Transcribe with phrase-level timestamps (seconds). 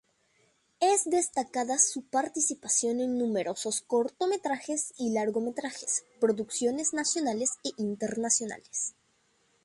[0.79, 8.95] Es destacada su participación en numerosos cortometrajes y largometrajes, producciones nacionales e internacionales.